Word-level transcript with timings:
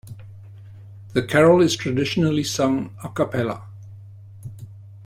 The 1.13 1.21
carol 1.21 1.61
is 1.61 1.75
traditionally 1.75 2.43
sung 2.43 2.95
"a 3.03 3.09
cappella". 3.09 3.67